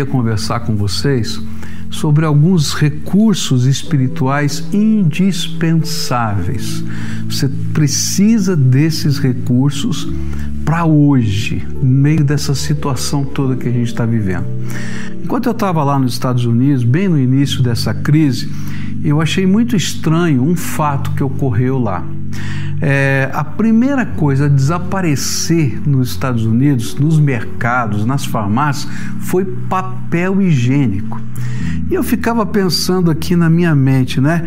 [0.00, 1.40] queria conversar com vocês
[1.90, 6.82] sobre alguns recursos espirituais indispensáveis.
[7.28, 10.08] Você precisa desses recursos
[10.64, 14.46] para hoje, no meio dessa situação toda que a gente está vivendo.
[15.22, 18.50] Enquanto eu estava lá nos Estados Unidos, bem no início dessa crise,
[19.02, 22.04] eu achei muito estranho um fato que ocorreu lá.
[22.82, 28.90] É, a primeira coisa a desaparecer nos Estados Unidos, nos mercados, nas farmácias,
[29.20, 31.20] foi papel higiênico.
[31.90, 34.44] E eu ficava pensando aqui na minha mente, né?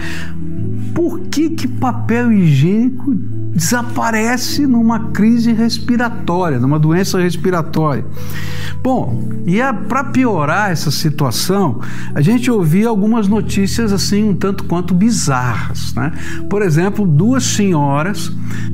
[0.96, 3.16] Por que, que papel higiênico
[3.54, 8.06] desaparece numa crise respiratória, numa doença respiratória?
[8.82, 11.80] Bom, e é para piorar essa situação,
[12.14, 16.12] a gente ouvia algumas notícias assim um tanto quanto bizarras, né?
[16.50, 18.32] Por exemplo, duas senhoras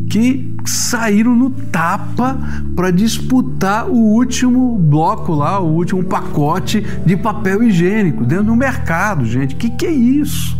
[0.10, 2.38] que saíram no tapa
[2.76, 9.26] para disputar o último bloco lá, o último pacote de papel higiênico dentro do mercado,
[9.26, 9.56] gente.
[9.56, 10.58] Que que é isso?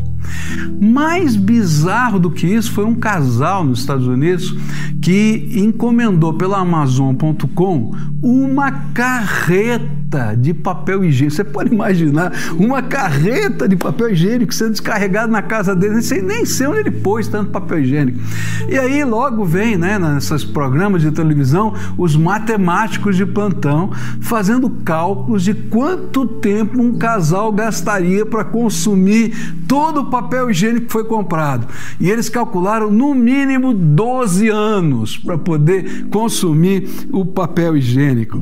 [0.82, 4.56] Mais bizarro do que isso foi um casal nos Estados Unidos
[5.02, 9.99] que encomendou pela Amazon.com uma carreta
[10.40, 11.36] de papel higiênico.
[11.36, 16.46] Você pode imaginar uma carreta de papel higiênico sendo descarregada na casa dele, sem nem
[16.46, 18.20] sei onde ele pôs tanto papel higiênico.
[18.68, 25.44] E aí logo vem, né, nesses programas de televisão, os matemáticos de plantão fazendo cálculos
[25.44, 29.34] de quanto tempo um casal gastaria para consumir
[29.68, 31.68] todo o papel higiênico que foi comprado.
[32.00, 38.42] E eles calcularam no mínimo 12 anos para poder consumir o papel higiênico.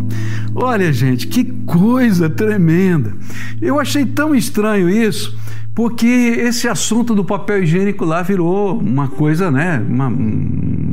[0.56, 3.14] Olha, gente, que coisa tremenda.
[3.62, 5.38] Eu achei tão estranho isso
[5.78, 10.08] porque esse assunto do papel higiênico lá virou uma coisa, né, uma,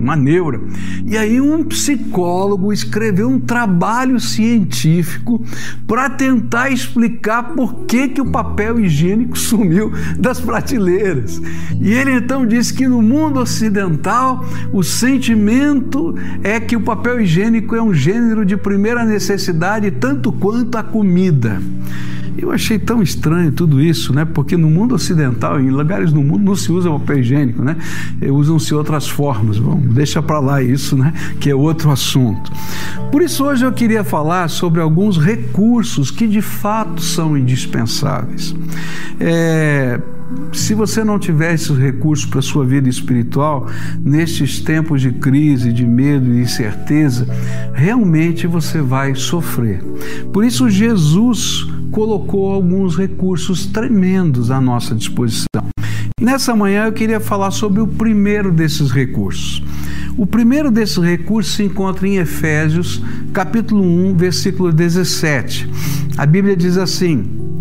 [0.05, 0.60] uma neura.
[1.06, 5.42] E aí um psicólogo escreveu um trabalho científico
[5.86, 11.41] para tentar explicar por que, que o papel higiênico sumiu das prateleiras.
[11.80, 17.75] E ele então disse que no mundo ocidental o sentimento é que o papel higiênico
[17.75, 21.60] é um gênero de primeira necessidade tanto quanto a comida.
[22.37, 24.25] Eu achei tão estranho tudo isso, né?
[24.25, 27.77] Porque no mundo ocidental, em lugares do mundo, não se usa papel higiênico, né?
[28.22, 29.59] Usam-se outras formas.
[29.59, 31.12] Bom, deixa para lá isso, né?
[31.41, 32.50] Que é outro assunto.
[33.11, 38.55] Por isso hoje eu queria falar sobre alguns recursos que de fato são indispensáveis.
[39.21, 40.01] É,
[40.53, 43.66] se você não tiver esses recursos para sua vida espiritual,
[44.01, 47.27] nestes tempos de crise, de medo e incerteza,
[47.72, 49.83] realmente você vai sofrer.
[50.33, 55.47] Por isso, Jesus colocou alguns recursos tremendos à nossa disposição.
[56.21, 59.62] Nessa manhã eu queria falar sobre o primeiro desses recursos.
[60.19, 63.00] O primeiro desses recursos se encontra em Efésios,
[63.33, 65.71] capítulo 1, versículo 17.
[66.19, 67.53] A Bíblia diz assim: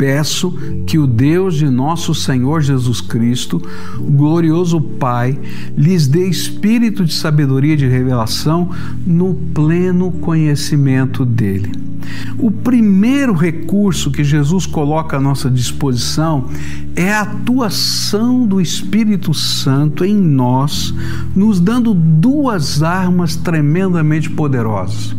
[0.00, 0.50] peço
[0.86, 3.60] que o Deus de nosso Senhor Jesus Cristo,
[3.98, 5.38] glorioso Pai,
[5.76, 8.70] lhes dê espírito de sabedoria e de revelação
[9.06, 11.90] no pleno conhecimento dele.
[12.38, 16.48] O primeiro recurso que Jesus coloca à nossa disposição
[16.96, 20.94] é a atuação do Espírito Santo em nós,
[21.36, 25.14] nos dando duas armas tremendamente poderosas.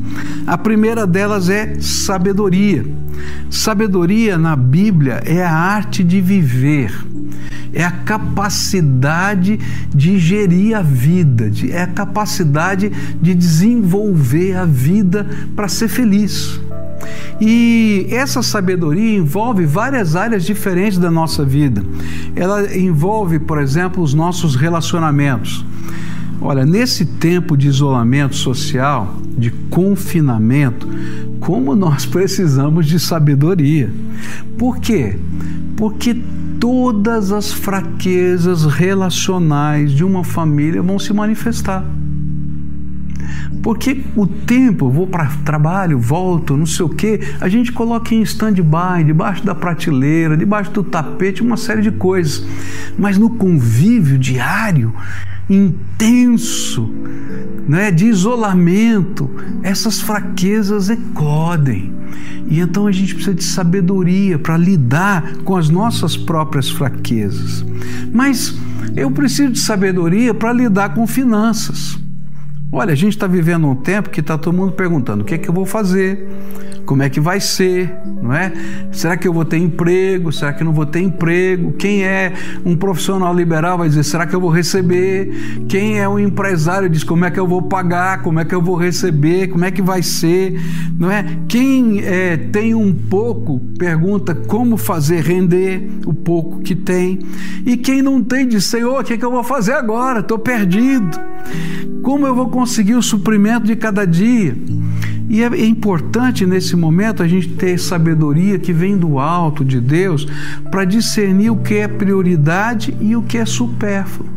[0.45, 2.85] A primeira delas é sabedoria.
[3.49, 6.97] Sabedoria na Bíblia é a arte de viver,
[7.73, 9.59] é a capacidade
[9.93, 12.89] de gerir a vida, é a capacidade
[13.21, 15.27] de desenvolver a vida
[15.57, 16.57] para ser feliz.
[17.41, 21.83] E essa sabedoria envolve várias áreas diferentes da nossa vida.
[22.33, 25.65] Ela envolve, por exemplo, os nossos relacionamentos.
[26.43, 30.89] Olha, nesse tempo de isolamento social, de confinamento,
[31.39, 33.93] como nós precisamos de sabedoria.
[34.57, 35.19] Por quê?
[35.77, 36.15] Porque
[36.59, 41.85] todas as fraquezas relacionais de uma família vão se manifestar.
[43.61, 48.23] Porque o tempo, vou para trabalho, volto, não sei o quê, a gente coloca em
[48.23, 52.43] stand-by, debaixo da prateleira, debaixo do tapete, uma série de coisas.
[52.97, 54.91] Mas no convívio diário,
[55.51, 56.89] intenso,
[57.67, 59.29] né, de isolamento,
[59.61, 61.93] essas fraquezas eclodem.
[62.47, 67.65] E então a gente precisa de sabedoria para lidar com as nossas próprias fraquezas.
[68.13, 68.55] Mas
[68.95, 71.97] eu preciso de sabedoria para lidar com finanças.
[72.71, 75.37] Olha, a gente está vivendo um tempo que está todo mundo perguntando: o que é
[75.37, 76.27] que eu vou fazer?
[76.91, 77.89] Como é que vai ser,
[78.21, 78.51] não é?
[78.91, 80.29] Será que eu vou ter emprego?
[80.29, 81.71] Será que eu não vou ter emprego?
[81.71, 82.33] Quem é
[82.65, 85.63] um profissional liberal vai dizer, será que eu vou receber?
[85.69, 88.21] Quem é um empresário diz, como é que eu vou pagar?
[88.21, 89.47] Como é que eu vou receber?
[89.47, 90.59] Como é que vai ser?
[90.99, 91.23] Não é?
[91.47, 97.19] Quem é, tem um pouco pergunta como fazer render o pouco que tem.
[97.65, 100.19] E quem não tem diz, Senhor, o que, é que eu vou fazer agora?
[100.19, 101.17] Estou perdido.
[102.01, 104.57] Como eu vou conseguir o suprimento de cada dia?
[105.31, 110.27] E é importante nesse momento a gente ter sabedoria que vem do alto de Deus
[110.69, 114.27] para discernir o que é prioridade e o que é supérfluo.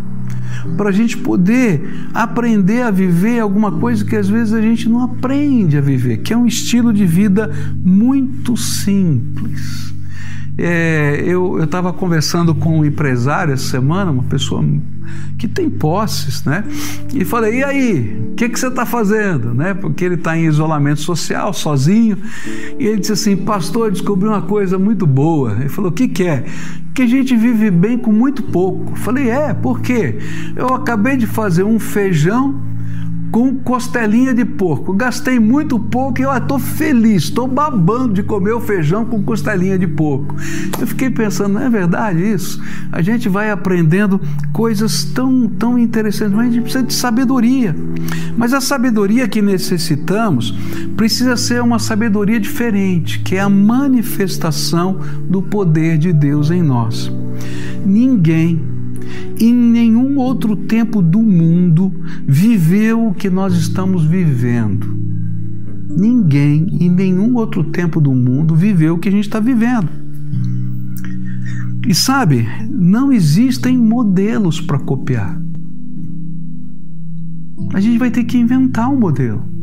[0.76, 5.00] Para a gente poder aprender a viver alguma coisa que às vezes a gente não
[5.00, 9.93] aprende a viver, que é um estilo de vida muito simples.
[10.56, 14.64] É, eu estava conversando com um empresário essa semana, uma pessoa
[15.39, 16.65] que tem posses, né?
[17.12, 19.55] E falei, e aí, o que, que você está fazendo?
[19.55, 19.75] Né?
[19.75, 22.19] Porque ele está em isolamento social, sozinho.
[22.79, 25.56] E ele disse assim, pastor, descobri uma coisa muito boa.
[25.61, 26.45] Ele falou, o que, que é?
[26.95, 28.97] Que a gente vive bem com muito pouco.
[28.97, 30.19] Falei, é, por quê?
[30.56, 32.61] Eu acabei de fazer um feijão
[33.35, 34.93] com costelinha de porco.
[34.93, 39.77] Gastei muito pouco e eu estou feliz, estou babando de comer o feijão com costelinha
[39.77, 40.37] de porco.
[40.81, 42.63] Eu fiquei pensando, não é verdade isso?
[42.93, 44.21] A gente vai aprendendo
[44.53, 47.75] coisas tão, tão interessantes, mas a gente precisa de sabedoria.
[48.37, 50.55] Mas a sabedoria que necessitamos
[50.97, 57.11] precisa ser uma sabedoria diferente, que é a manifestação do poder de Deus em nós.
[57.85, 58.84] Ninguém
[59.41, 61.93] em nenhum outro tempo do mundo
[62.26, 64.87] viveu o que nós estamos vivendo.
[65.96, 69.88] Ninguém em nenhum outro tempo do mundo viveu o que a gente está vivendo.
[71.87, 75.41] E sabe, não existem modelos para copiar.
[77.75, 79.54] A gente vai ter que inventar um modelo.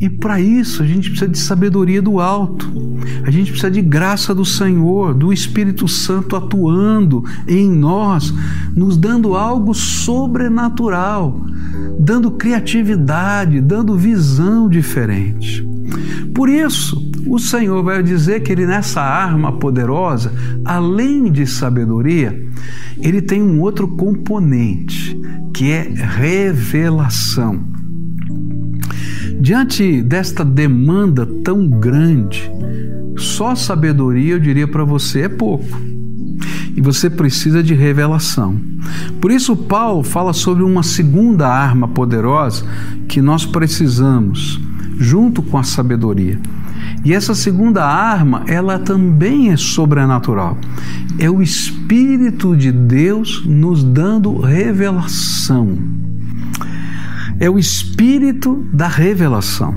[0.00, 2.72] E para isso a gente precisa de sabedoria do alto,
[3.24, 8.32] a gente precisa de graça do Senhor, do Espírito Santo atuando em nós,
[8.74, 11.44] nos dando algo sobrenatural,
[11.98, 15.68] dando criatividade, dando visão diferente.
[16.34, 20.32] Por isso, o Senhor vai dizer que ele nessa arma poderosa,
[20.64, 22.42] além de sabedoria,
[22.98, 25.18] ele tem um outro componente,
[25.52, 27.79] que é revelação.
[29.40, 32.52] Diante desta demanda tão grande,
[33.16, 35.80] só sabedoria, eu diria para você, é pouco.
[36.76, 38.60] E você precisa de revelação.
[39.18, 42.66] Por isso, Paulo fala sobre uma segunda arma poderosa
[43.08, 44.60] que nós precisamos,
[44.98, 46.38] junto com a sabedoria.
[47.02, 50.58] E essa segunda arma, ela também é sobrenatural.
[51.18, 56.09] É o Espírito de Deus nos dando revelação
[57.40, 59.74] é o espírito da revelação.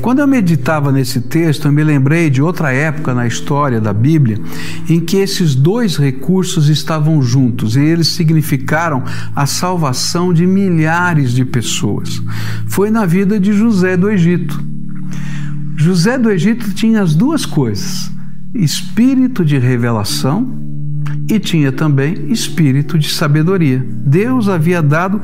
[0.00, 4.40] Quando eu meditava nesse texto, eu me lembrei de outra época na história da Bíblia
[4.88, 9.04] em que esses dois recursos estavam juntos e eles significaram
[9.36, 12.22] a salvação de milhares de pessoas.
[12.66, 14.58] Foi na vida de José do Egito.
[15.76, 18.10] José do Egito tinha as duas coisas:
[18.54, 20.58] espírito de revelação
[21.28, 23.84] e tinha também espírito de sabedoria.
[23.86, 25.20] Deus havia dado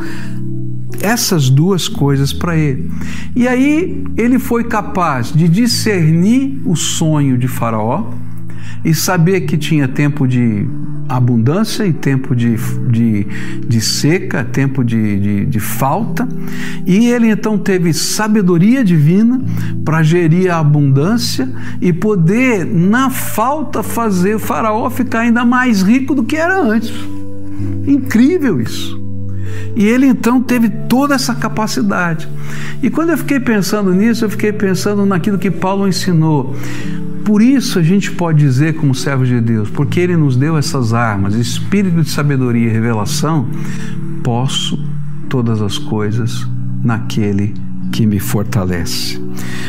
[1.00, 2.91] essas duas coisas para ele.
[3.35, 8.12] E aí ele foi capaz de discernir o sonho de Faraó
[8.85, 10.67] e saber que tinha tempo de
[11.08, 12.56] abundância e tempo de,
[12.91, 13.26] de,
[13.67, 16.26] de seca, tempo de, de, de falta.
[16.87, 19.43] E ele então teve sabedoria divina
[19.85, 21.49] para gerir a abundância
[21.81, 26.92] e poder, na falta, fazer o Faraó ficar ainda mais rico do que era antes.
[27.87, 29.03] Incrível isso.
[29.77, 32.29] E ele então teve toda essa capacidade.
[32.83, 36.55] E quando eu fiquei pensando nisso, eu fiquei pensando naquilo que Paulo ensinou.
[37.25, 40.93] Por isso a gente pode dizer, como servos de Deus, porque Ele nos deu essas
[40.93, 43.49] armas, espírito de sabedoria e revelação,
[44.23, 44.79] posso
[45.29, 46.47] todas as coisas
[46.83, 47.55] naquele
[47.91, 49.23] que me fortalece.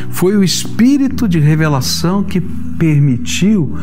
[0.10, 3.74] Foi o espírito de revelação que permitiu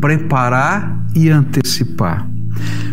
[0.00, 2.28] preparar e antecipar.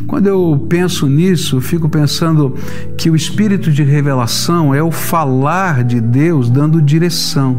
[0.06, 2.56] Quando eu penso nisso, fico pensando
[2.98, 7.58] que o espírito de revelação é o falar de Deus dando direção.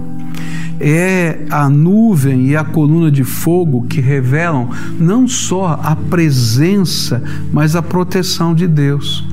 [0.80, 7.22] É a nuvem e a coluna de fogo que revelam não só a presença,
[7.52, 9.24] mas a proteção de Deus.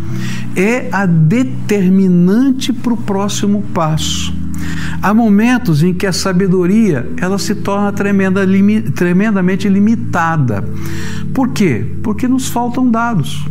[0.55, 4.44] É a determinante para o próximo passo.
[5.01, 8.41] Há momentos em que a sabedoria ela se torna tremenda,
[8.93, 10.63] tremendamente limitada.
[11.33, 11.85] Por quê?
[12.03, 13.45] Porque nos faltam dados.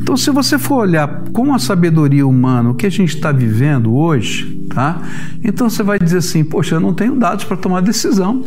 [0.00, 3.94] Então, se você for olhar com a sabedoria humana o que a gente está vivendo
[3.94, 5.00] hoje, tá?
[5.42, 8.44] Então você vai dizer assim: poxa, eu não tenho dados para tomar decisão.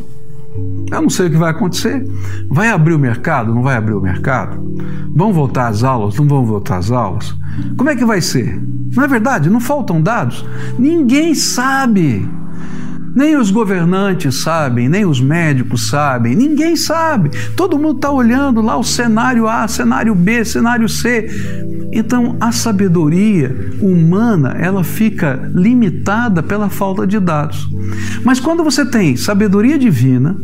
[0.92, 2.04] Eu não sei o que vai acontecer.
[2.50, 3.54] Vai abrir o mercado?
[3.54, 4.60] Não vai abrir o mercado?
[5.16, 6.16] Vão voltar às aulas?
[6.16, 7.36] Não vão voltar às aulas?
[7.78, 8.62] Como é que vai ser?
[8.96, 9.50] Não é verdade?
[9.50, 10.46] Não faltam dados?
[10.78, 12.28] Ninguém sabe.
[13.16, 17.32] Nem os governantes sabem, nem os médicos sabem, ninguém sabe.
[17.56, 21.30] Todo mundo está olhando lá o cenário A, cenário B, cenário C.
[21.92, 27.68] Então a sabedoria humana ela fica limitada pela falta de dados.
[28.24, 30.36] Mas quando você tem sabedoria divina,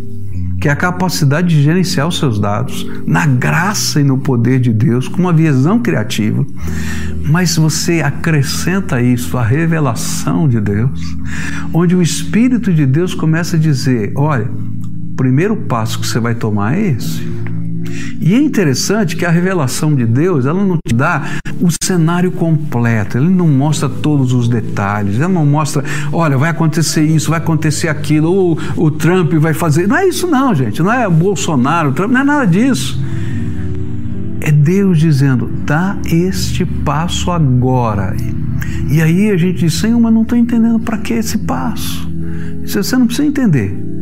[0.65, 4.73] que é a capacidade de gerenciar os seus dados na graça e no poder de
[4.73, 6.43] Deus, com uma visão criativa,
[7.29, 10.99] mas você acrescenta isso à revelação de Deus,
[11.71, 16.33] onde o Espírito de Deus começa a dizer: olha, o primeiro passo que você vai
[16.33, 17.21] tomar é esse.
[18.19, 21.23] E é interessante que a revelação de Deus, ela não te dá
[21.61, 27.03] o cenário completo, ele não mostra todos os detalhes, ela não mostra, olha, vai acontecer
[27.03, 29.87] isso, vai acontecer aquilo, ou o Trump vai fazer.
[29.87, 32.99] Não é isso, não, gente, não é Bolsonaro, Trump, não é nada disso.
[34.41, 38.15] É Deus dizendo, dá este passo agora.
[38.89, 42.07] E aí a gente diz, Senhor, mas não estou entendendo para que esse passo.
[42.63, 43.94] Você não precisa entender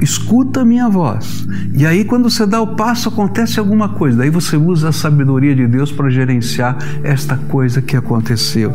[0.00, 1.46] escuta a minha voz.
[1.74, 4.18] E aí, quando você dá o passo, acontece alguma coisa.
[4.18, 8.74] Daí você usa a sabedoria de Deus para gerenciar esta coisa que aconteceu.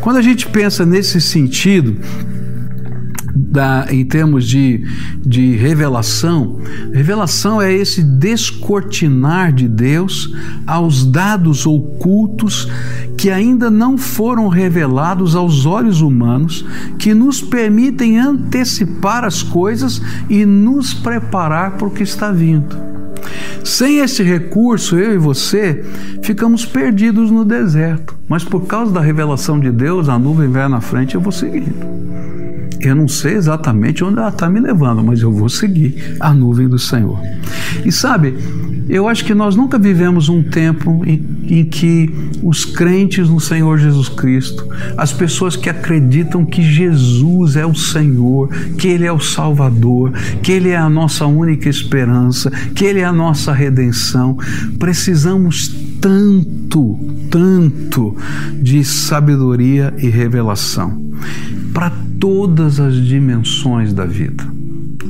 [0.00, 1.96] Quando a gente pensa nesse sentido,
[3.52, 4.82] da, em termos de,
[5.20, 6.58] de revelação,
[6.90, 10.34] revelação é esse descortinar de Deus
[10.66, 12.66] aos dados ocultos
[13.18, 16.64] que ainda não foram revelados aos olhos humanos,
[16.98, 22.74] que nos permitem antecipar as coisas e nos preparar para o que está vindo.
[23.62, 25.84] Sem esse recurso, eu e você
[26.22, 30.80] ficamos perdidos no deserto, mas por causa da revelação de Deus, a nuvem vai na
[30.80, 32.41] frente e eu vou seguindo.
[32.82, 36.68] Eu não sei exatamente onde ela está me levando, mas eu vou seguir a nuvem
[36.68, 37.18] do Senhor.
[37.84, 38.34] E sabe,
[38.88, 42.12] eu acho que nós nunca vivemos um tempo em, em, que
[42.42, 48.48] os crentes no Senhor Jesus Cristo, as pessoas que acreditam que Jesus é o Senhor,
[48.76, 50.12] que Ele é o Salvador,
[50.42, 54.36] que Ele é a nossa única esperança, que Ele é a nossa redenção,
[54.78, 55.68] precisamos
[56.02, 56.98] tanto,
[57.30, 58.16] tanto
[58.60, 61.00] de sabedoria e revelação
[61.72, 64.44] para todas as dimensões da vida.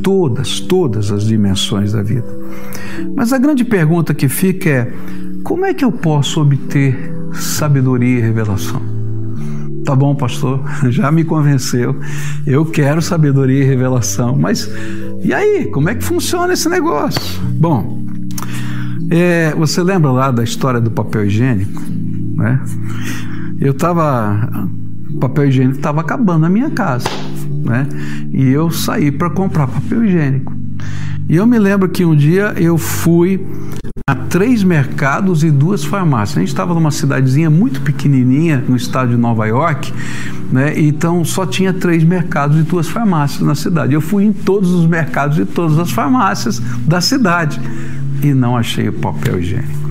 [0.02, 2.26] Todas, todas as dimensões da vida.
[3.16, 4.92] Mas a grande pergunta que fica é:
[5.42, 8.82] como é que eu posso obter sabedoria e revelação?
[9.84, 11.96] Tá bom, pastor, já me convenceu.
[12.46, 14.70] Eu quero sabedoria e revelação, mas
[15.24, 17.40] e aí, como é que funciona esse negócio?
[17.54, 18.01] Bom,
[19.18, 21.82] é, você lembra lá da história do papel higiênico?
[22.36, 22.60] Né?
[23.60, 24.68] Eu estava
[25.14, 27.08] o papel higiênico estava acabando na minha casa,
[27.64, 27.86] né?
[28.32, 30.52] E eu saí para comprar papel higiênico.
[31.28, 33.44] E eu me lembro que um dia eu fui
[34.08, 36.38] a três mercados e duas farmácias.
[36.38, 39.92] A gente estava numa cidadezinha muito pequenininha no estado de Nova York,
[40.50, 40.78] né?
[40.80, 43.92] Então só tinha três mercados e duas farmácias na cidade.
[43.92, 47.60] Eu fui em todos os mercados e todas as farmácias da cidade
[48.22, 49.82] e não achei o papel higiênico.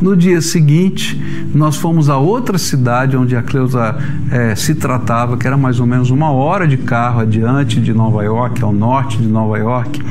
[0.00, 1.20] No dia seguinte,
[1.54, 3.96] nós fomos a outra cidade onde a Cleusa
[4.32, 8.24] é, se tratava, que era mais ou menos uma hora de carro adiante de Nova
[8.24, 10.02] York, ao norte de Nova York.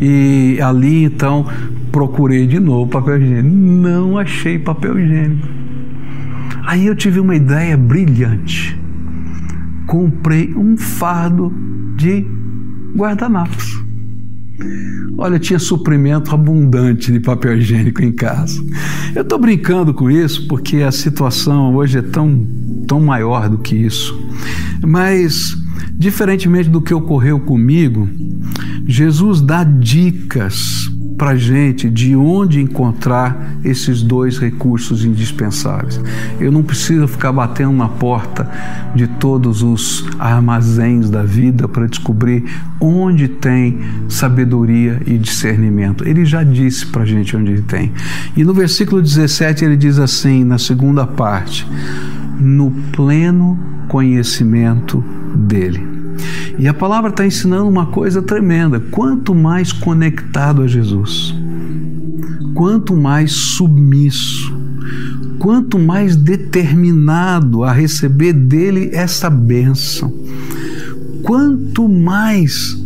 [0.00, 1.46] E ali então
[1.92, 3.54] procurei de novo papel higiênico.
[3.54, 5.46] Não achei papel higiênico.
[6.66, 8.76] Aí eu tive uma ideia brilhante.
[9.86, 11.52] Comprei um fardo
[11.96, 12.26] de
[12.96, 13.85] guardanapos.
[15.18, 18.62] Olha, tinha suprimento abundante de papel higiênico em casa.
[19.14, 22.46] Eu estou brincando com isso porque a situação hoje é tão,
[22.86, 24.18] tão maior do que isso.
[24.86, 25.56] Mas,
[25.92, 28.08] diferentemente do que ocorreu comigo,
[28.86, 36.00] Jesus dá dicas para gente de onde encontrar esses dois recursos indispensáveis.
[36.38, 38.48] Eu não preciso ficar batendo na porta
[38.94, 42.44] de todos os armazéns da vida para descobrir
[42.80, 46.06] onde tem sabedoria e discernimento.
[46.06, 47.92] Ele já disse para a gente onde ele tem.
[48.36, 51.66] E no versículo 17 ele diz assim, na segunda parte:
[52.38, 53.58] no pleno
[53.88, 55.02] conhecimento
[55.34, 56.05] dele.
[56.58, 61.34] E a palavra está ensinando uma coisa tremenda: quanto mais conectado a Jesus,
[62.54, 64.52] quanto mais submisso,
[65.38, 70.12] quanto mais determinado a receber dele essa bênção,
[71.22, 72.76] quanto mais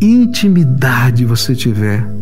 [0.00, 2.19] intimidade você tiver,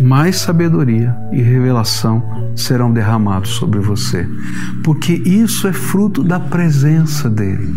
[0.00, 2.22] mais sabedoria e revelação
[2.56, 4.26] serão derramados sobre você,
[4.82, 7.74] porque isso é fruto da presença dele.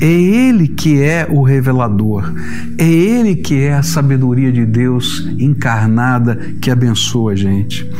[0.00, 2.32] É ele que é o revelador,
[2.78, 7.90] é ele que é a sabedoria de Deus encarnada que abençoa a gente.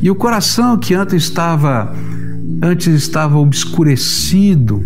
[0.00, 1.94] E o coração que antes estava
[2.62, 4.84] antes estava obscurecido,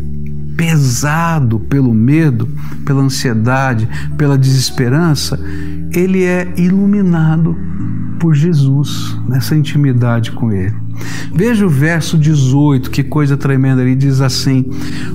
[0.56, 2.48] pesado pelo medo,
[2.86, 3.86] pela ansiedade,
[4.16, 5.38] pela desesperança,
[5.96, 7.56] ele é iluminado
[8.18, 10.74] por Jesus, nessa intimidade com Ele.
[11.34, 14.64] Veja o verso 18, que coisa tremenda, ele diz assim: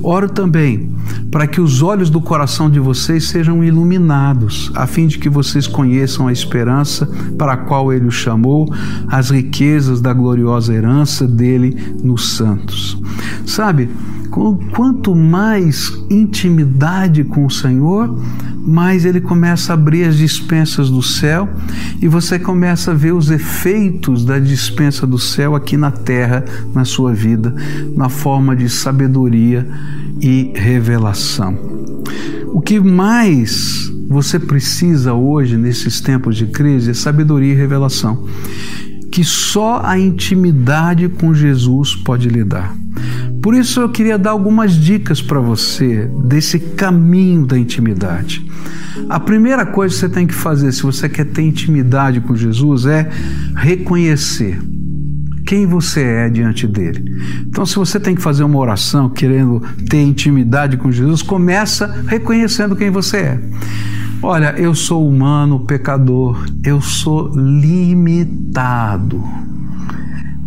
[0.03, 0.93] Oro também
[1.31, 5.65] para que os olhos do coração de vocês sejam iluminados, a fim de que vocês
[5.65, 7.05] conheçam a esperança
[7.37, 8.67] para a qual Ele os chamou,
[9.07, 13.01] as riquezas da gloriosa herança dele nos santos.
[13.45, 13.89] Sabe,
[14.31, 18.17] quanto mais intimidade com o Senhor,
[18.65, 21.49] mais ele começa a abrir as dispensas do céu
[22.01, 26.85] e você começa a ver os efeitos da dispensa do céu aqui na terra, na
[26.85, 27.53] sua vida,
[27.95, 29.67] na forma de sabedoria
[30.21, 31.57] e revelação.
[32.47, 38.27] O que mais você precisa hoje, nesses tempos de crise, é sabedoria e revelação,
[39.11, 42.75] que só a intimidade com Jesus pode lhe dar.
[43.41, 48.45] Por isso eu queria dar algumas dicas para você desse caminho da intimidade.
[49.09, 52.85] A primeira coisa que você tem que fazer se você quer ter intimidade com Jesus
[52.85, 53.09] é
[53.55, 54.61] reconhecer
[55.45, 57.03] quem você é diante dele.
[57.47, 62.75] Então, se você tem que fazer uma oração querendo ter intimidade com Jesus, começa reconhecendo
[62.75, 63.41] quem você é.
[64.21, 69.21] Olha, eu sou humano, pecador, eu sou limitado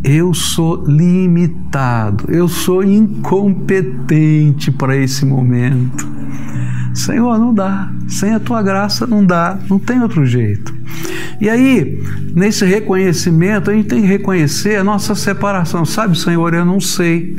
[0.04, 6.06] eu sou limitado, eu sou incompetente para esse momento.
[6.92, 10.72] Senhor, não dá, sem a tua graça não dá, não tem outro jeito.
[11.40, 12.00] E aí,
[12.34, 15.84] nesse reconhecimento, a gente tem que reconhecer a nossa separação.
[15.84, 17.34] Sabe, Senhor, eu não sei,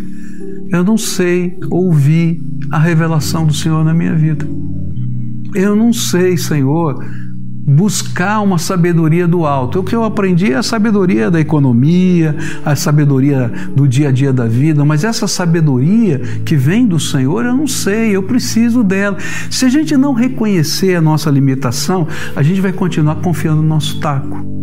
[0.71, 2.41] eu não sei ouvir
[2.71, 4.45] a revelação do Senhor na minha vida.
[5.53, 7.05] Eu não sei, Senhor,
[7.65, 9.79] buscar uma sabedoria do alto.
[9.79, 14.31] O que eu aprendi é a sabedoria da economia, a sabedoria do dia a dia
[14.31, 19.17] da vida, mas essa sabedoria que vem do Senhor, eu não sei, eu preciso dela.
[19.49, 23.99] Se a gente não reconhecer a nossa limitação, a gente vai continuar confiando no nosso
[23.99, 24.55] taco.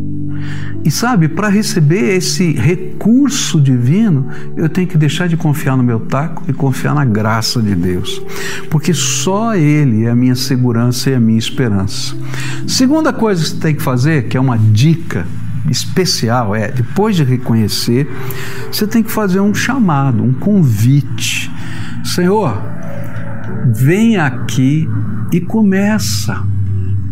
[0.85, 6.01] E sabe, para receber esse recurso divino, eu tenho que deixar de confiar no meu
[6.01, 8.21] taco e confiar na graça de Deus,
[8.69, 12.17] porque só Ele é a minha segurança e a minha esperança.
[12.93, 15.27] Segunda coisa que você tem que fazer, que é uma dica
[15.71, 18.07] especial, é depois de reconhecer,
[18.71, 21.51] você tem que fazer um chamado, um convite.
[22.05, 22.55] Senhor,
[23.65, 24.87] vem aqui
[25.33, 26.45] e começa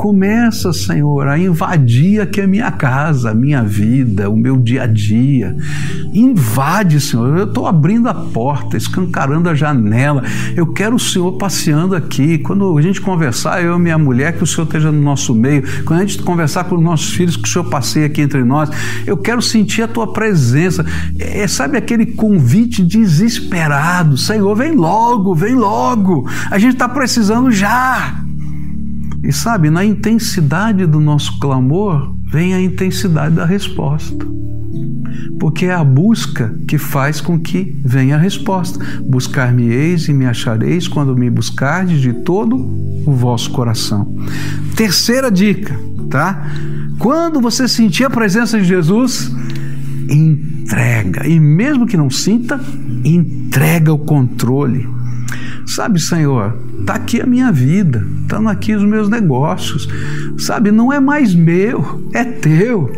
[0.01, 4.87] Começa, Senhor, a invadir aqui a minha casa, a minha vida, o meu dia a
[4.87, 5.55] dia.
[6.15, 7.37] Invade, Senhor.
[7.37, 10.23] Eu estou abrindo a porta, escancarando a janela.
[10.57, 12.39] Eu quero o Senhor passeando aqui.
[12.39, 15.65] Quando a gente conversar, eu e minha mulher, que o Senhor esteja no nosso meio.
[15.85, 18.71] Quando a gente conversar com os nossos filhos, que o Senhor passeie aqui entre nós.
[19.07, 20.83] Eu quero sentir a tua presença.
[21.19, 24.17] É, sabe aquele convite desesperado?
[24.17, 26.27] Senhor, vem logo, vem logo.
[26.51, 28.30] A gente está precisando já.
[29.23, 34.27] E sabe, na intensidade do nosso clamor vem a intensidade da resposta.
[35.39, 38.79] Porque é a busca que faz com que venha a resposta.
[39.05, 42.57] Buscar-me-eis e me achareis quando me buscardes de todo
[43.07, 44.15] o vosso coração.
[44.77, 45.79] Terceira dica,
[46.09, 46.51] tá?
[46.99, 49.35] Quando você sentir a presença de Jesus,
[50.09, 51.27] entrega.
[51.27, 52.61] E mesmo que não sinta,
[53.05, 54.87] entrega o controle
[55.71, 59.89] Sabe, Senhor, está aqui a minha vida, estão aqui os meus negócios.
[60.37, 62.91] Sabe, não é mais meu, é teu.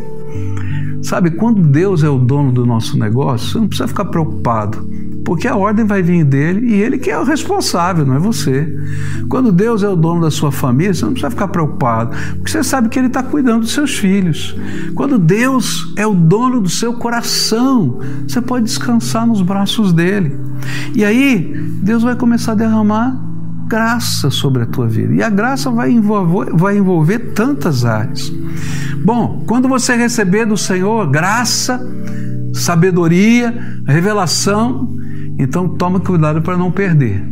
[1.03, 4.89] Sabe, quando Deus é o dono do nosso negócio, você não precisa ficar preocupado,
[5.25, 8.75] porque a ordem vai vir dele e ele que é o responsável, não é você.
[9.29, 12.63] Quando Deus é o dono da sua família, você não precisa ficar preocupado, porque você
[12.63, 14.57] sabe que ele está cuidando dos seus filhos.
[14.95, 20.37] Quando Deus é o dono do seu coração, você pode descansar nos braços dele.
[20.95, 23.33] E aí, Deus vai começar a derramar
[23.73, 25.15] graça sobre a tua vida.
[25.15, 28.31] E a graça vai envolver, vai envolver tantas áreas.
[29.03, 31.81] Bom, quando você receber do Senhor graça,
[32.53, 34.95] sabedoria, revelação,
[35.38, 37.25] então toma cuidado para não perder.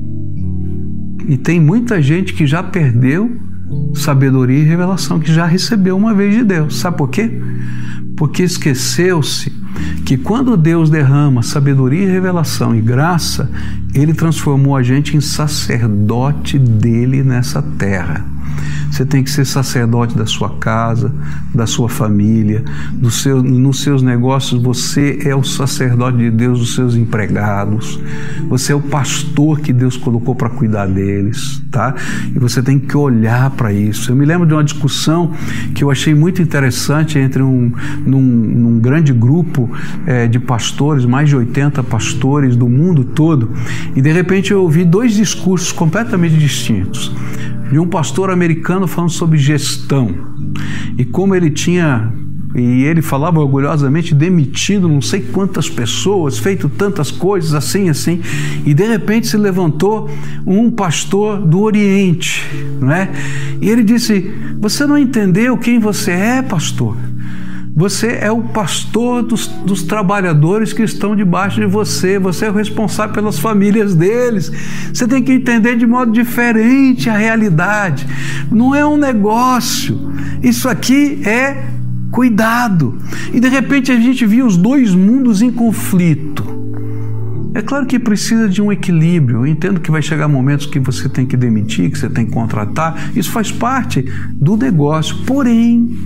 [1.29, 3.31] E tem muita gente que já perdeu
[3.95, 6.79] sabedoria e revelação, que já recebeu uma vez de Deus.
[6.79, 7.31] Sabe por quê?
[8.17, 9.53] Porque esqueceu-se
[10.05, 13.51] que quando Deus derrama sabedoria e revelação e graça,
[13.95, 18.27] ele transformou a gente em sacerdote dele nessa terra.
[18.91, 21.13] Você tem que ser sacerdote da sua casa,
[21.55, 24.61] da sua família, do seu, nos seus negócios.
[24.63, 28.01] Você é o sacerdote de Deus dos seus empregados.
[28.49, 31.95] Você é o pastor que Deus colocou para cuidar deles, tá?
[32.35, 34.11] E você tem que olhar para isso.
[34.11, 35.33] Eu me lembro de uma discussão
[35.75, 37.73] que eu achei muito interessante entre um
[38.05, 39.71] num, num grande grupo
[40.07, 43.51] é, de pastores, mais de 80 pastores do mundo todo,
[43.95, 47.15] e de repente eu ouvi dois discursos completamente distintos
[47.71, 50.15] de um pastor americano falando sobre gestão
[50.97, 52.11] e como ele tinha
[52.55, 58.21] e ele falava orgulhosamente demitido não sei quantas pessoas, feito tantas coisas assim, assim.
[58.67, 60.11] E de repente se levantou
[60.45, 62.45] um pastor do Oriente,
[62.81, 63.09] não é?
[63.61, 66.97] E ele disse: Você não entendeu quem você é, pastor?
[67.75, 72.55] Você é o pastor dos, dos, trabalhadores que estão debaixo de você, você é o
[72.55, 74.51] responsável pelas famílias deles.
[74.93, 78.07] Você tem que entender de modo diferente a realidade.
[78.51, 81.65] Não é um negócio, isso aqui é
[82.11, 82.99] cuidado.
[83.33, 86.61] E de repente a gente viu os dois mundos em conflito.
[87.53, 89.39] É claro que precisa de um equilíbrio.
[89.39, 92.33] Eu entendo que vai chegar momentos que você tem que demitir, que você tem que
[92.33, 93.11] contratar.
[93.17, 94.05] Isso faz parte
[94.35, 95.17] do negócio.
[95.27, 95.97] Porém,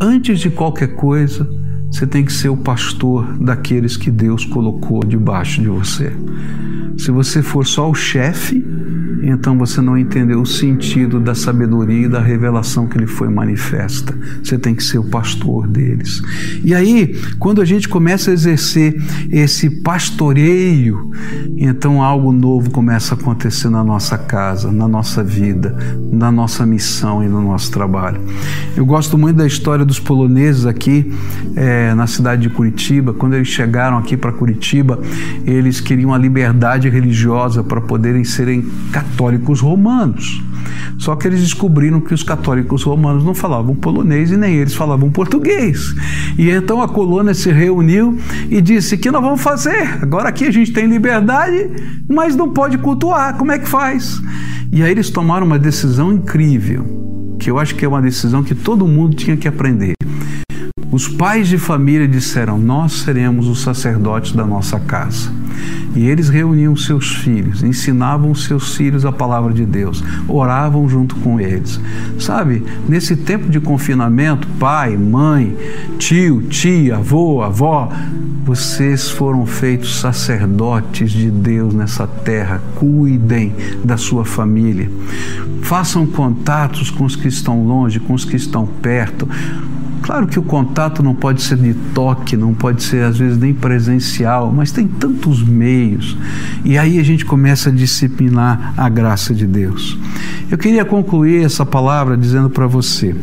[0.00, 1.48] antes de qualquer coisa,
[1.90, 6.12] você tem que ser o pastor daqueles que Deus colocou debaixo de você.
[6.98, 8.64] Se você for só o chefe,
[9.22, 14.16] então você não entendeu o sentido da sabedoria e da revelação que ele foi manifesta.
[14.42, 16.22] Você tem que ser o pastor deles.
[16.64, 21.10] E aí, quando a gente começa a exercer esse pastoreio,
[21.56, 25.76] então algo novo começa a acontecer na nossa casa, na nossa vida,
[26.10, 28.20] na nossa missão e no nosso trabalho.
[28.76, 31.12] Eu gosto muito da história dos poloneses aqui
[31.54, 33.12] é, na cidade de Curitiba.
[33.12, 35.00] Quando eles chegaram aqui para Curitiba,
[35.46, 38.62] eles queriam a liberdade religiosa para poderem serem
[38.92, 40.42] católicos católicos romanos.
[40.98, 45.10] Só que eles descobriram que os católicos romanos não falavam polonês e nem eles falavam
[45.10, 45.94] português.
[46.38, 48.18] E então a colônia se reuniu
[48.50, 49.98] e disse: "Que nós vamos fazer?
[50.02, 51.70] Agora aqui a gente tem liberdade,
[52.08, 53.36] mas não pode cultuar.
[53.36, 54.20] Como é que faz?"
[54.72, 58.54] E aí eles tomaram uma decisão incrível, que eu acho que é uma decisão que
[58.54, 59.97] todo mundo tinha que aprender.
[60.98, 65.30] Os pais de família disseram: Nós seremos os sacerdotes da nossa casa.
[65.94, 71.38] E eles reuniam seus filhos, ensinavam seus filhos a palavra de Deus, oravam junto com
[71.38, 71.80] eles.
[72.18, 75.56] Sabe, nesse tempo de confinamento, pai, mãe,
[75.98, 77.92] tio, tia, avô, avó,
[78.44, 82.60] vocês foram feitos sacerdotes de Deus nessa terra.
[82.74, 84.90] Cuidem da sua família.
[85.62, 89.28] Façam contatos com os que estão longe, com os que estão perto.
[90.08, 93.52] Claro que o contato não pode ser de toque, não pode ser às vezes nem
[93.52, 96.16] presencial, mas tem tantos meios.
[96.64, 99.98] E aí a gente começa a disciplinar a graça de Deus.
[100.50, 103.14] Eu queria concluir essa palavra dizendo para você: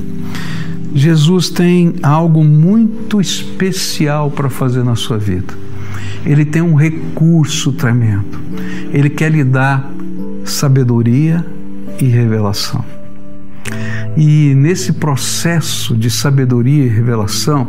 [0.93, 5.55] Jesus tem algo muito especial para fazer na sua vida.
[6.23, 8.39] Ele tem um recurso tremendo.
[8.93, 9.89] Ele quer lhe dar
[10.45, 11.43] sabedoria
[11.99, 12.85] e revelação.
[14.17, 17.67] E nesse processo de sabedoria e revelação,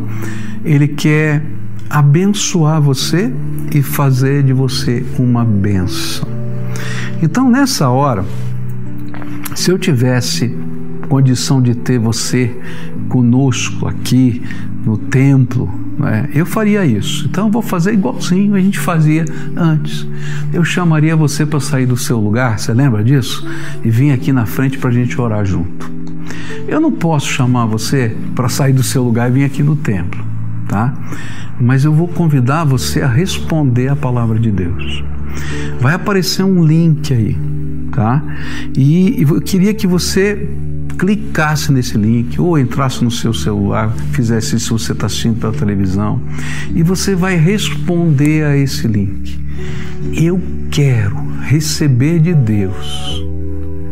[0.64, 1.42] ele quer
[1.90, 3.32] abençoar você
[3.74, 6.28] e fazer de você uma benção.
[7.22, 8.24] Então, nessa hora,
[9.54, 10.54] se eu tivesse
[11.09, 12.54] condição de ter você
[13.09, 14.42] conosco aqui
[14.85, 17.26] no templo, né, eu faria isso.
[17.26, 19.24] Então, eu vou fazer igualzinho a gente fazia
[19.56, 20.06] antes.
[20.52, 23.46] Eu chamaria você para sair do seu lugar, você lembra disso?
[23.85, 26.06] E vir aqui na frente para a gente orar junto.
[26.68, 30.24] Eu não posso chamar você para sair do seu lugar e vir aqui no templo,
[30.68, 30.94] tá?
[31.61, 35.05] Mas eu vou convidar você a responder a palavra de Deus.
[35.81, 37.37] Vai aparecer um link aí,
[37.92, 38.22] tá?
[38.76, 40.48] E eu queria que você
[40.98, 45.52] clicasse nesse link ou entrasse no seu celular, fizesse isso se você está assistindo pela
[45.52, 46.20] televisão,
[46.74, 49.38] e você vai responder a esse link.
[50.14, 53.24] Eu quero receber de Deus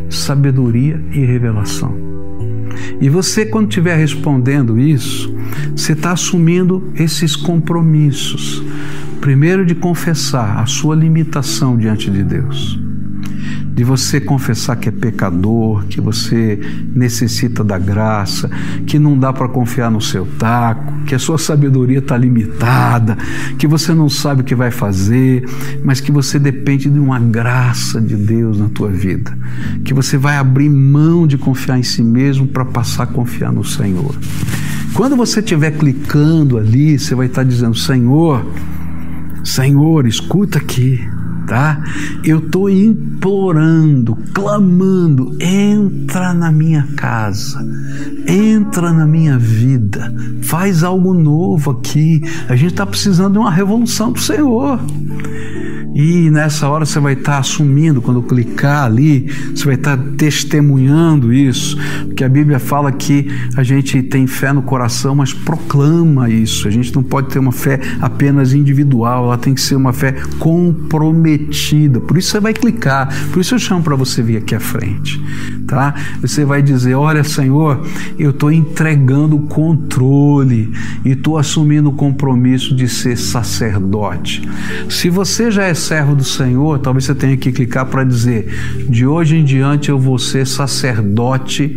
[0.09, 2.14] sabedoria e revelação.
[3.05, 5.31] E você, quando estiver respondendo isso,
[5.77, 8.63] você está assumindo esses compromissos.
[9.21, 12.79] Primeiro, de confessar a sua limitação diante de Deus
[13.75, 16.59] de você confessar que é pecador, que você
[16.95, 18.49] necessita da graça,
[18.87, 23.19] que não dá para confiar no seu taco, que a sua sabedoria está limitada,
[23.59, 25.45] que você não sabe o que vai fazer,
[25.83, 29.37] mas que você depende de uma graça de Deus na tua vida,
[29.85, 33.65] que você vai abrir mão de confiar em si mesmo para passar a confiar no
[33.65, 34.15] Senhor.
[34.95, 38.47] Quando você estiver clicando ali, você vai estar dizendo: Senhor,
[39.43, 41.01] Senhor, escuta aqui.
[41.47, 41.83] Tá?
[42.23, 47.65] Eu estou implorando, clamando, entra na minha casa,
[48.27, 52.23] entra na minha vida, faz algo novo aqui.
[52.49, 54.81] A gente está precisando de uma revolução do Senhor.
[55.95, 61.77] E nessa hora você vai estar assumindo, quando clicar ali, você vai estar testemunhando isso,
[62.05, 66.67] porque a Bíblia fala que a gente tem fé no coração, mas proclama isso.
[66.67, 70.17] A gente não pode ter uma fé apenas individual, ela tem que ser uma fé
[70.39, 72.01] comprometida.
[72.01, 75.23] Por isso você vai clicar, por isso eu chamo para você vir aqui à frente,
[75.67, 75.95] tá?
[76.21, 77.87] Você vai dizer: Olha, Senhor,
[78.19, 80.73] eu estou entregando o controle
[81.05, 84.43] e estou assumindo o compromisso de ser sacerdote.
[84.89, 88.47] Se você já é servo do Senhor, talvez você tenha que clicar para dizer:
[88.89, 91.69] de hoje em diante eu vou ser sacerdote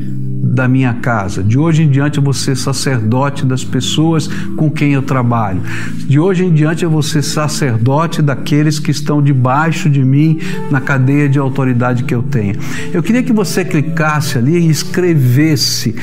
[0.58, 1.44] da minha casa.
[1.44, 5.62] De hoje em diante eu vou ser sacerdote das pessoas com quem eu trabalho.
[6.08, 10.40] De hoje em diante eu vou ser sacerdote daqueles que estão debaixo de mim
[10.72, 12.56] na cadeia de autoridade que eu tenho.
[12.92, 15.96] Eu queria que você clicasse ali e escrevesse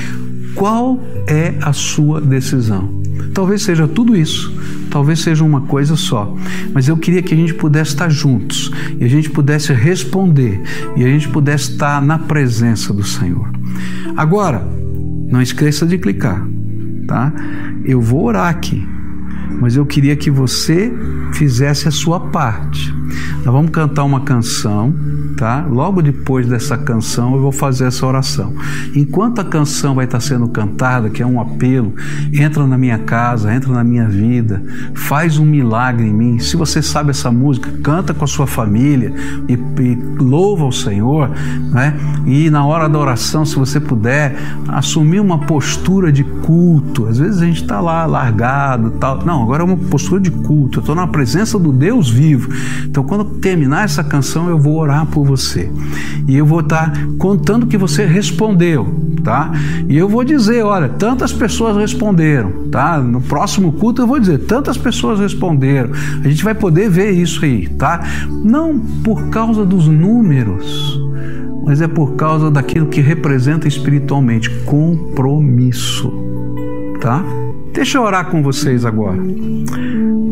[0.54, 3.02] qual é a sua decisão.
[3.32, 4.52] Talvez seja tudo isso
[4.94, 6.36] talvez seja uma coisa só,
[6.72, 10.62] mas eu queria que a gente pudesse estar juntos e a gente pudesse responder
[10.96, 13.50] e a gente pudesse estar na presença do Senhor.
[14.16, 14.64] Agora,
[15.28, 16.46] não esqueça de clicar,
[17.08, 17.32] tá?
[17.84, 18.86] Eu vou orar aqui,
[19.60, 20.92] mas eu queria que você
[21.32, 22.94] fizesse a sua parte.
[23.44, 24.92] Nós vamos cantar uma canção
[25.34, 25.66] tá?
[25.68, 28.54] Logo depois dessa canção eu vou fazer essa oração.
[28.94, 31.94] Enquanto a canção vai estar sendo cantada, que é um apelo,
[32.32, 34.62] entra na minha casa, entra na minha vida,
[34.94, 36.38] faz um milagre em mim.
[36.38, 39.12] Se você sabe essa música, canta com a sua família
[39.48, 41.30] e, e louva o Senhor,
[41.70, 41.94] né?
[42.26, 44.36] E na hora da oração, se você puder,
[44.68, 47.06] assumir uma postura de culto.
[47.06, 49.24] Às vezes a gente está lá largado, tal.
[49.24, 50.78] Não, agora é uma postura de culto.
[50.78, 52.52] Eu estou na presença do Deus vivo.
[52.84, 55.70] Então, quando terminar essa canção, eu vou orar por você.
[56.26, 58.86] E eu vou estar tá contando que você respondeu,
[59.22, 59.52] tá?
[59.88, 62.98] E eu vou dizer, olha, tantas pessoas responderam, tá?
[62.98, 65.90] No próximo culto eu vou dizer, tantas pessoas responderam.
[66.24, 68.02] A gente vai poder ver isso aí, tá?
[68.28, 71.00] Não por causa dos números,
[71.64, 76.12] mas é por causa daquilo que representa espiritualmente compromisso,
[77.00, 77.24] tá?
[77.74, 79.20] Deixa eu orar com vocês agora.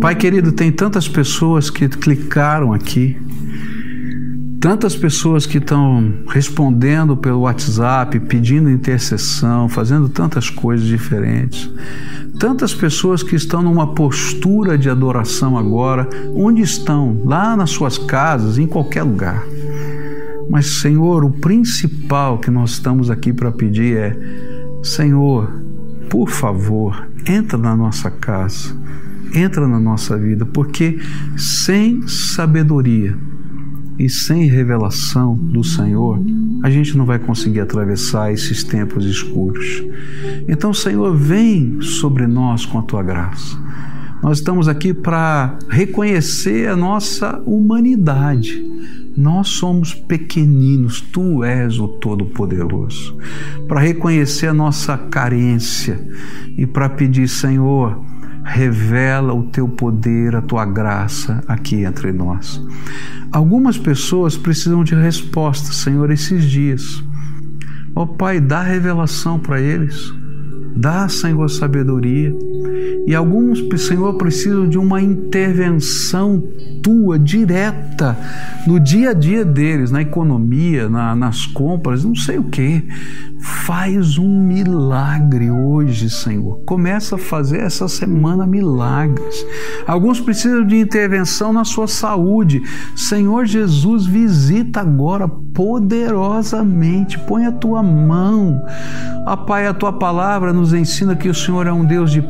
[0.00, 3.16] Pai querido, tem tantas pessoas que clicaram aqui
[4.62, 11.68] tantas pessoas que estão respondendo pelo WhatsApp, pedindo intercessão, fazendo tantas coisas diferentes.
[12.38, 17.20] Tantas pessoas que estão numa postura de adoração agora, onde estão?
[17.24, 19.42] Lá nas suas casas, em qualquer lugar.
[20.48, 24.16] Mas, Senhor, o principal que nós estamos aqui para pedir é:
[24.81, 25.52] Senhor,
[26.12, 28.77] por favor, entra na nossa casa,
[29.35, 30.98] entra na nossa vida, porque
[31.38, 33.16] sem sabedoria,
[33.98, 36.20] e sem revelação do Senhor,
[36.62, 39.83] a gente não vai conseguir atravessar esses tempos escuros.
[40.46, 43.57] Então, Senhor, vem sobre nós com a tua graça.
[44.22, 48.62] Nós estamos aqui para reconhecer a nossa humanidade.
[49.16, 53.16] Nós somos pequeninos, tu és o Todo-Poderoso.
[53.68, 56.01] Para reconhecer a nossa carência
[56.57, 58.03] e para pedir, Senhor,
[58.44, 62.61] revela o teu poder, a tua graça aqui entre nós.
[63.31, 67.03] Algumas pessoas precisam de respostas, Senhor, esses dias.
[67.94, 70.12] Ó oh, Pai, dá revelação para eles.
[70.75, 72.35] Dá, Senhor, sabedoria.
[73.07, 76.42] E alguns, Senhor, precisam de uma intervenção
[76.83, 78.16] tua, direta,
[78.66, 82.85] no dia a dia deles, na economia, na, nas compras, não sei o que.
[83.40, 86.61] Faz um milagre hoje, Senhor.
[86.64, 89.45] Começa a fazer essa semana milagres.
[89.85, 92.62] Alguns precisam de intervenção na sua saúde.
[92.95, 97.18] Senhor Jesus, visita agora poderosamente.
[97.18, 98.62] Põe a tua mão.
[99.27, 102.23] A Pai, a tua palavra nos ensina que o Senhor é um Deus de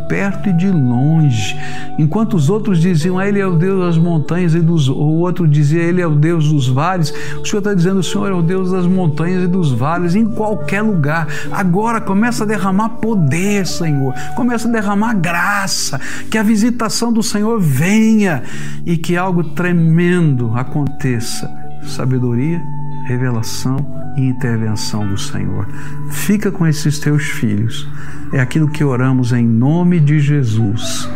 [0.42, 1.56] perto e de longe.
[1.98, 4.88] Enquanto os outros diziam, Ele é o Deus das montanhas e dos.
[4.88, 7.14] O outro dizia, Ele é o Deus dos vales.
[7.40, 10.26] O Senhor está dizendo, o Senhor é o Deus das montanhas e dos vales, em
[10.26, 11.28] qualquer lugar.
[11.50, 14.12] Agora começa a derramar poder, Senhor.
[14.34, 16.00] Começa a derramar graça.
[16.30, 18.42] Que a visitação do Senhor venha
[18.84, 21.61] e que algo tremendo aconteça.
[21.84, 22.62] Sabedoria
[23.04, 23.76] revelação
[24.16, 25.66] e intervenção do Senhor.
[26.10, 27.88] Fica com esses teus filhos.
[28.32, 31.08] É aquilo que oramos em nome de Jesus.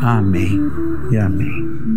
[0.00, 0.60] Amém
[1.10, 1.92] e amém.